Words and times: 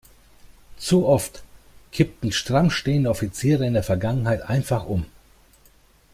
Zu 0.79 1.05
oft 1.07 1.43
kippten 1.91 2.31
stramm 2.31 2.71
stehende 2.71 3.11
Offiziere 3.11 3.67
in 3.67 3.75
der 3.75 3.83
Vergangenheit 3.83 4.41
einfach 4.41 4.87
um. 4.87 5.05